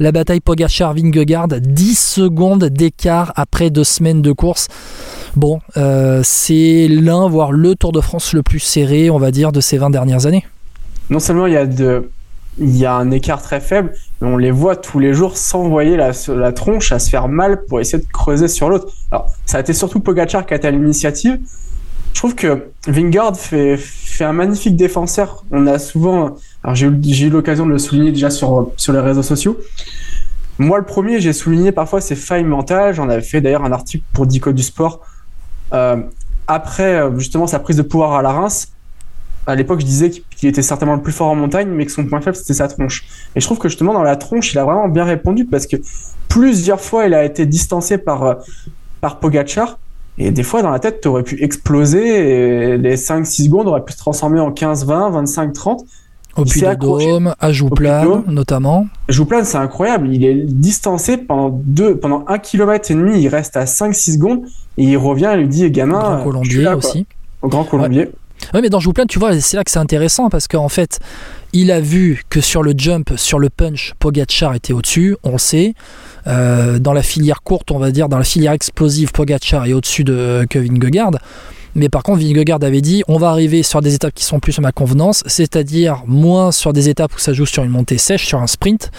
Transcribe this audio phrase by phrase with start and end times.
[0.00, 4.68] La bataille Pogacar-Vingegaard, 10 secondes d'écart après deux semaines de course.
[5.34, 9.50] Bon, euh, c'est l'un, voire le Tour de France le plus serré, on va dire,
[9.50, 10.46] de ces 20 dernières années.
[11.10, 12.10] Non seulement il y a, de,
[12.58, 15.96] il y a un écart très faible, mais on les voit tous les jours s'envoyer
[15.96, 18.92] la, la tronche à se faire mal pour essayer de creuser sur l'autre.
[19.10, 21.40] Alors, ça a été surtout Pogacar qui a été l'initiative.
[22.12, 23.78] Je trouve que Vingard fait
[24.20, 25.44] un magnifique défenseur.
[25.50, 26.36] On a souvent
[26.68, 29.58] alors j'ai eu, l'occasion de le souligner déjà sur, sur les réseaux sociaux.
[30.58, 32.94] Moi, le premier, j'ai souligné parfois ses failles mentales.
[32.94, 35.00] J'en avais fait d'ailleurs un article pour Dico du Sport.
[35.72, 35.96] Euh,
[36.46, 38.68] après euh, justement sa prise de pouvoir à la Reims,
[39.46, 42.04] à l'époque, je disais qu'il était certainement le plus fort en montagne, mais que son
[42.04, 43.06] point faible, c'était sa tronche.
[43.34, 45.76] Et je trouve que justement, dans la tronche, il a vraiment bien répondu parce que
[46.28, 48.34] plusieurs fois, il a été distancé par, euh,
[49.00, 49.78] par Pogachar.
[50.18, 53.84] Et des fois, dans la tête, tu aurais pu exploser et les 5-6 secondes auraient
[53.86, 55.86] pu se transformer en 15-20, 25-30.
[56.38, 58.86] Au Puy de Dôme, à Jouplane notamment.
[59.08, 60.08] Jouplane, c'est incroyable.
[60.12, 63.20] Il est distancé pendant deux, pendant un kilomètre et demi.
[63.20, 64.42] Il reste à 5-6 secondes
[64.76, 65.98] et il revient et lui dit, gamin.
[65.98, 67.06] Grand Colombier aussi.
[67.42, 68.10] Au Grand Colombier.
[68.54, 71.00] Oui, mais dans Jouplane, tu vois, c'est là que c'est intéressant parce qu'en fait,
[71.52, 75.38] il a vu que sur le jump, sur le punch, Pogachar était au-dessus, on le
[75.38, 75.74] sait.
[76.26, 80.04] Euh, dans la filière courte, on va dire, dans la filière explosive, Pogachar est au-dessus
[80.04, 81.10] de Kevin Gegard.
[81.78, 84.58] Mais par contre, Vingegaard avait dit on va arriver sur des étapes qui sont plus
[84.58, 88.26] à ma convenance, c'est-à-dire moins sur des étapes où ça joue sur une montée sèche,
[88.26, 88.90] sur un sprint.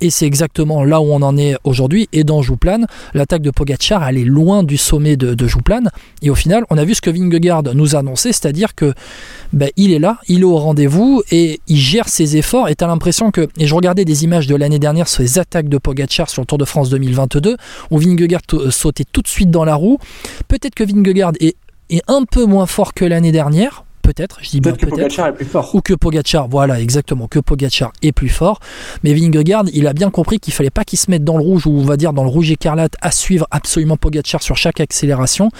[0.00, 2.08] Et c'est exactement là où on en est aujourd'hui.
[2.12, 5.90] Et dans Jouplane, l'attaque de Pogacar, elle est loin du sommet de, de Jouplane.
[6.22, 8.94] Et au final, on a vu ce que Vingegaard nous a annoncé, c'est-à-dire que
[9.52, 12.70] ben, il est là, il est au rendez-vous et il gère ses efforts.
[12.70, 15.38] Et tu as l'impression que, et je regardais des images de l'année dernière sur les
[15.38, 17.56] attaques de Pogacar sur le Tour de France 2022,
[17.90, 19.98] où Vingegaard sautait tout de suite dans la roue.
[20.48, 21.56] Peut-être que Vingegaard est
[21.90, 25.32] est un peu moins fort que l'année dernière, peut-être, je dis peut-être que Pogacar est
[25.32, 25.74] plus fort.
[25.74, 28.60] Ou que Pogacar, voilà, exactement, que Pogacar est plus fort.
[29.02, 31.66] Mais Vingegaard, il a bien compris qu'il fallait pas qu'il se mette dans le rouge,
[31.66, 35.50] ou on va dire dans le rouge écarlate, à suivre absolument Pogacar sur chaque accélération.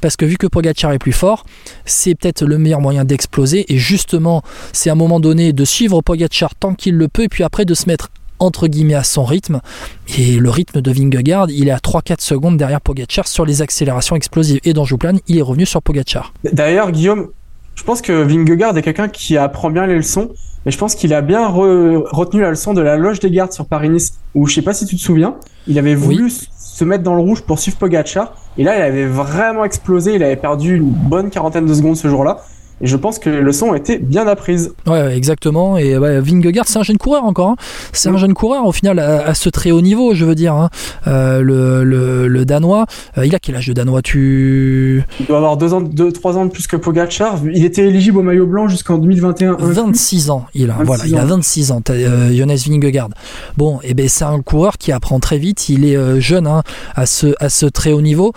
[0.00, 1.44] Parce que vu que Pogacar est plus fort,
[1.84, 3.72] c'est peut-être le meilleur moyen d'exploser.
[3.72, 4.42] Et justement,
[4.72, 7.64] c'est à un moment donné de suivre Pogacar tant qu'il le peut, et puis après
[7.64, 9.60] de se mettre entre guillemets à son rythme.
[10.18, 14.16] Et le rythme de Vingegaard, il est à 3-4 secondes derrière Pogachar sur les accélérations
[14.16, 14.60] explosives.
[14.64, 16.32] Et dans Jouplan, il est revenu sur Pogachar.
[16.52, 17.28] D'ailleurs, Guillaume,
[17.74, 20.30] je pense que Vingegaard est quelqu'un qui apprend bien les leçons.
[20.64, 23.66] Et je pense qu'il a bien retenu la leçon de la loge des gardes sur
[23.66, 25.36] Paris-Nice, où je sais pas si tu te souviens,
[25.68, 28.34] il avait voulu se mettre dans le rouge pour suivre Pogachar.
[28.58, 30.14] Et là, il avait vraiment explosé.
[30.14, 32.38] Il avait perdu une bonne quarantaine de secondes ce jour-là.
[32.82, 34.74] Et je pense que les leçons ont été bien apprises.
[34.86, 35.78] Ouais, exactement.
[35.78, 37.50] Et ouais, Vingegaard, c'est un jeune coureur encore.
[37.50, 37.56] Hein.
[37.92, 40.52] C'est un jeune coureur au final à, ce très haut niveau, je veux dire.
[40.52, 40.68] Hein.
[41.06, 42.84] Euh, le, le, le, Danois,
[43.16, 44.02] euh, il a quel âge de Danois?
[44.02, 45.02] Tu...
[45.20, 47.38] Il doit avoir 2 ans, deux, 3 ans de plus que Pogacar.
[47.54, 49.56] Il était éligible au maillot blanc jusqu'en 2021.
[49.58, 50.76] 26 ans, il a.
[50.84, 53.08] voilà, il a 26 ans, euh, Jonas Vingegaard.
[53.56, 55.70] Bon, et eh ben c'est un coureur qui apprend très vite.
[55.70, 56.62] Il est euh, jeune hein,
[56.94, 58.32] à, ce, à ce très haut niveau.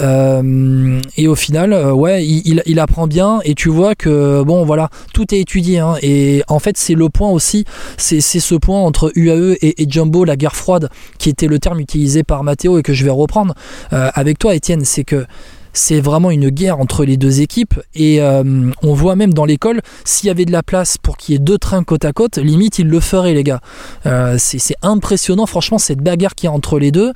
[0.00, 3.40] Et au final, ouais, il, il, il apprend bien.
[3.44, 7.08] Et tu vois que bon voilà, tout est étudié hein, et en fait c'est le
[7.08, 7.64] point aussi,
[7.96, 10.88] c'est ce point entre UAE et, Jumbo, la guerre froide,
[11.18, 13.54] qui était le terme utilisé par Matteo et que je vais reprendre
[13.92, 15.26] euh, avec toi Étienne, c'est que
[15.72, 19.80] c'est vraiment une guerre entre les deux équipes et euh, on voit même dans l'école
[20.04, 22.38] s'il y avait de la place pour qu'il y ait deux trains côte à côte
[22.38, 23.60] limite ils le feraient les gars.
[24.06, 27.12] Euh, c'est impressionnant franchement cette bagarre qui est entre les deux.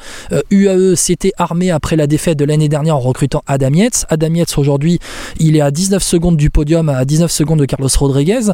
[0.51, 4.07] UAE euh, s'était armé après la défaite de l'année dernière en recrutant Adam Yates.
[4.09, 4.99] Adam Yates aujourd'hui
[5.39, 8.53] il est à 19 secondes du podium à 19 secondes de Carlos Rodriguez.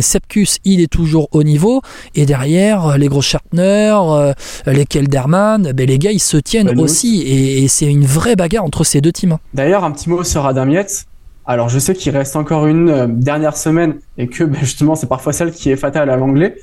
[0.00, 1.80] Sepkus il est toujours au niveau.
[2.14, 3.96] Et derrière les gros Schartner
[4.66, 7.22] les Kelderman ben, les gars ils se tiennent aussi.
[7.22, 9.38] Et, et c'est une vraie bagarre entre ces deux Hein.
[9.54, 11.06] D'ailleurs, un petit mot sur Adam Yates.
[11.46, 15.08] Alors, je sais qu'il reste encore une euh, dernière semaine et que ben, justement, c'est
[15.08, 16.56] parfois celle qui est fatale à l'anglais.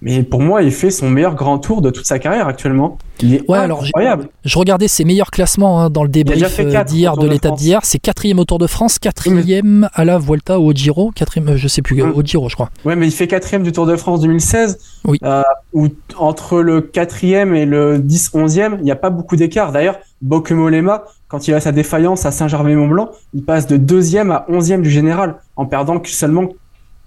[0.00, 2.98] Mais pour moi, il fait son meilleur grand tour de toute sa carrière actuellement.
[3.20, 4.28] Il est incroyable.
[4.44, 7.80] je regardais ses meilleurs classements hein, dans le débrief euh, d'hier, de l'étape d'hier.
[7.82, 11.56] C'est quatrième au Tour de France, quatrième à la Vuelta ou au Giro, quatrième, euh,
[11.56, 12.12] je sais plus, hum.
[12.14, 12.70] au Giro, je crois.
[12.84, 14.78] Ouais, mais il fait quatrième du Tour de France 2016.
[15.04, 15.18] Oui.
[15.24, 15.42] Euh,
[15.72, 19.72] où entre le quatrième et le 10-11e, il n'y a pas beaucoup d'écart.
[19.72, 24.82] D'ailleurs, Bokemolema, quand il a sa défaillance à Saint-Germain-Mont-Blanc, il passe de deuxième à onzième
[24.82, 26.48] du général en perdant seulement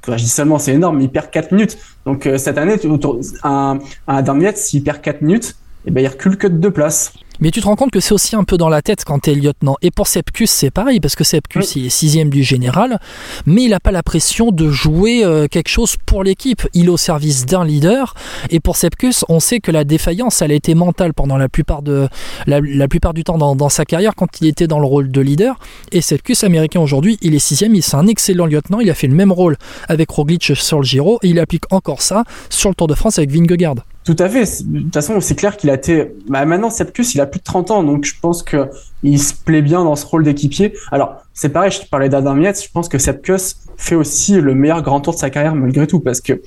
[0.07, 1.77] je dis seulement, c'est énorme, il perd 4 minutes.
[2.06, 4.23] Donc euh, cette année, autour, un, un
[4.56, 7.13] s'il perd 4 minutes, eh ben, il recule que de deux places.
[7.42, 9.32] Mais tu te rends compte que c'est aussi un peu dans la tête quand tu
[9.32, 9.76] es lieutenant.
[9.82, 13.00] Et pour Sepkus, c'est pareil, parce que Sepkus, il est sixième du général,
[13.48, 16.62] mais il n'a pas la pression de jouer euh, quelque chose pour l'équipe.
[16.76, 18.14] Il est au service d'un leader.
[18.52, 21.82] Et pour Sepkus, on sait que la défaillance, elle a été mentale pendant la plupart,
[21.82, 22.08] de,
[22.46, 25.58] la, plupart du temps dans, sa carrière quand il était dans le rôle de leader.
[25.92, 28.80] Et Sepkus, américain aujourd'hui, il est sixième, il c'est un excellent lieutenant.
[28.82, 29.58] Il a fait le même rôle
[29.90, 33.18] avec Roglic sur le Giro et il applique encore ça sur le Tour de France
[33.18, 33.76] avec Vingegaard.
[34.03, 34.63] Tout à fait.
[34.63, 36.12] De toute façon, c'est clair qu'il a été.
[36.27, 38.69] Bah, maintenant, Sepkus, il a plus de 30 ans, donc je pense que
[39.03, 40.74] il se plaît bien dans ce rôle d'équipier.
[40.92, 44.56] Alors, c'est pareil, je te parlais d'Adam Yates, je pense que Sepkus fait aussi le
[44.56, 46.42] meilleur grand tour de sa carrière malgré tout, parce que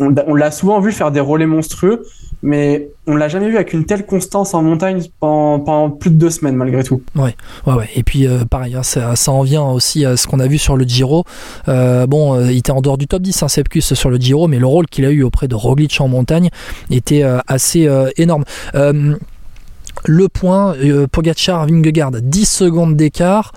[0.00, 2.04] on, l'a souvent vu faire des relais monstrueux,
[2.42, 6.30] mais on l'a jamais vu avec une telle constance en montagne pendant, plus de deux
[6.30, 7.02] semaines malgré tout.
[7.16, 7.34] Ouais,
[7.66, 7.88] ouais.
[7.94, 10.76] Et puis euh, pareil, hein, ça, en vient aussi à ce qu'on a vu sur
[10.76, 11.24] le Giro.
[11.68, 14.48] Euh, bon, euh, il était en dehors du top 10, hein, Sepkus sur le Giro,
[14.48, 16.50] mais le rôle qu'il a eu auprès de Roglic en montagne
[16.90, 18.44] était assez énorme.
[18.74, 20.74] le point,
[21.10, 23.52] Pogacar, Vingegaard, 10 secondes d'écart.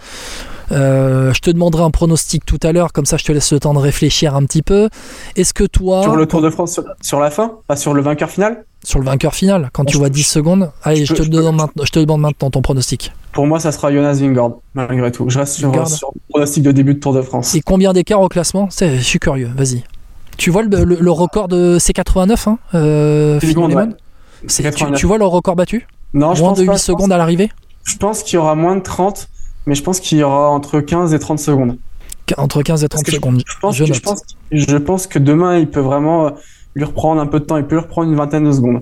[0.72, 3.60] Euh, je te demanderai un pronostic tout à l'heure, comme ça je te laisse le
[3.60, 4.90] temps de réfléchir un petit peu.
[5.36, 6.04] Est-ce que toi.
[6.04, 9.06] Sur le Tour de France, sur, la fin Pas sur le vainqueur final Sur le
[9.06, 10.72] vainqueur final, quand tu vois 10 secondes?
[10.84, 13.14] Allez, je, te demande maintenant, je te demande maintenant ton pronostic.
[13.32, 15.30] Pour moi, ça sera Jonas Vingard, malgré tout.
[15.30, 17.56] Je reste sur, le pronostic de début de Tour de France.
[17.56, 18.70] Et combien d'écart au classement?
[18.80, 19.84] Je suis curieux, vas-y.
[20.38, 25.88] Tu vois le, record de C89, hein, euh, tu, vois le record battu?
[26.14, 27.50] Non, je Moins de 8 secondes à l'arrivée?
[27.84, 29.30] Je pense qu'il y aura moins de 30
[29.68, 31.78] mais je pense qu'il y aura entre 15 et 30 secondes.
[32.38, 33.44] Entre 15 et 30 secondes.
[33.46, 33.78] Je, pense,
[34.52, 36.32] je, pense, que demain, il peut vraiment
[36.76, 37.58] lui reprendre un peu de temps.
[37.58, 38.82] Il peut lui reprendre une vingtaine de secondes.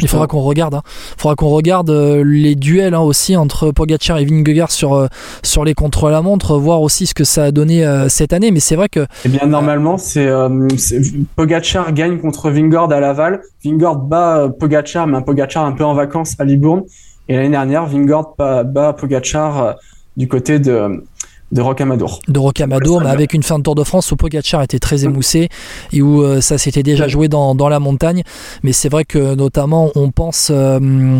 [0.00, 0.74] Il faudra qu'on regarde.
[0.74, 0.82] Hein.
[1.16, 5.06] Il faudra qu'on regarde euh, les duels hein, aussi entre Pogacar et Vingegaard sur euh,
[5.44, 8.50] sur les contre-la-montre, voir aussi ce que ça a donné euh, cette année.
[8.50, 9.06] Mais c'est vrai que.
[9.24, 10.28] Eh bien, normalement, c'est
[11.36, 13.42] Pogacar gagne contre Vingegaard à Laval.
[13.64, 16.82] Vingegaard bat Pogacar, mais un Pogacar un peu en vacances à Libourne.
[17.28, 17.86] Et l'année dernière,
[18.36, 19.76] bat, bat Pogacar
[20.16, 21.04] du côté de
[21.54, 22.18] de Rocamadour.
[22.26, 25.04] De Rocamadour, mais avec une fin de Tour de France où Pogacar était très mm.
[25.04, 25.48] émoussé
[25.92, 28.24] et où euh, ça s'était déjà joué dans, dans, la montagne.
[28.64, 31.18] Mais c'est vrai que notamment on pense, euh,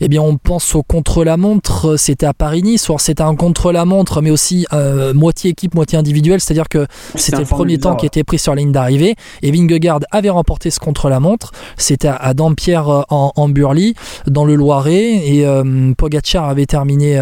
[0.00, 1.96] eh bien on pense au contre-la-montre.
[1.96, 6.40] C'était à Paris-Nice, c'était un contre-la-montre, mais aussi euh, moitié équipe, moitié individuelle.
[6.40, 9.14] C'est-à-dire que c'était le premier temps qui était pris sur la ligne d'arrivée.
[9.40, 11.52] Et Vingegaard avait remporté ce contre-la-montre.
[11.78, 13.94] C'était à, Dampierre en, en, Burly,
[14.26, 15.46] dans le Loiret, et
[15.96, 17.18] Pogacar avait terminé,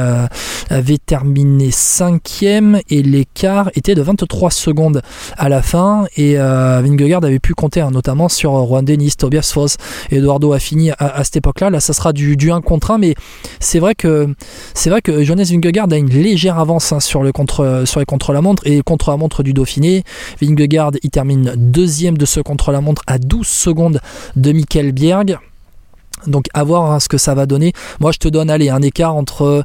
[0.70, 5.02] avait terminé cinquième et l'écart était de 23 secondes
[5.36, 9.76] à la fin et euh, avait pu compter hein, notamment sur Juan Denis, Tobias Foss,
[10.10, 11.70] Eduardo Affini à, à cette époque-là.
[11.70, 13.14] Là, ça sera du, du 1 contre 1, mais
[13.60, 14.34] c'est vrai que
[14.74, 18.06] c'est vrai que Jonas Vingegaard a une légère avance hein, sur, le contre, sur les
[18.06, 20.04] contre-la-montre et contre-la-montre du Dauphiné.
[20.40, 24.00] Vingegaard, il termine deuxième de ce contre-la-montre à 12 secondes
[24.36, 25.38] de Michael Bierg.
[26.26, 27.72] Donc à voir hein, ce que ça va donner.
[28.00, 29.64] Moi je te donne allez un écart entre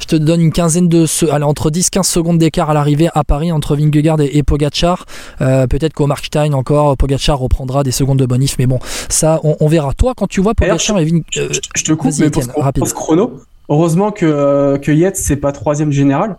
[0.00, 3.52] je te donne une quinzaine de allez, entre 10-15 secondes d'écart à l'arrivée à Paris
[3.52, 5.04] entre Vingegaard et, et Pogacar.
[5.40, 8.78] Euh, peut-être qu'au Markstein encore Pogacar reprendra des secondes de bonif mais bon
[9.08, 9.92] ça on, verra.
[9.94, 13.40] Toi quand tu vois Pogacar et Vingegaard euh, je, te coupe mais pour, ce, chrono
[13.68, 16.36] heureusement que euh, que Yates c'est pas troisième général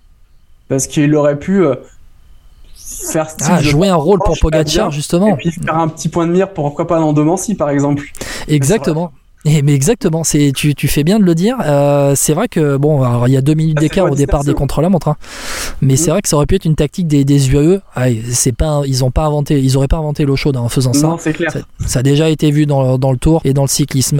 [0.68, 1.64] parce qu'il aurait pu
[2.76, 6.32] faire ah, jouer un rôle pour Pogacar justement et puis faire un petit point de
[6.32, 8.06] mire pourquoi pas dans Domancy par exemple
[8.48, 9.12] exactement
[9.46, 11.58] et, mais exactement, c'est tu, tu, fais bien de le dire.
[11.64, 14.54] Euh, c'est vrai que bon, alors, il y a deux minutes d'écart au départ des
[14.54, 15.18] contre-la-montre, hein.
[15.82, 16.14] mais c'est mm.
[16.14, 17.80] vrai que ça aurait pu être une tactique des, des UAE.
[17.96, 20.94] Ah, c'est pas, ils ont pas inventé, ils auraient pas inventé l'eau chaude en faisant
[20.94, 21.16] ça.
[21.20, 21.52] c'est clair.
[21.86, 24.18] Ça, a déjà été vu dans, dans, le Tour et dans le cyclisme.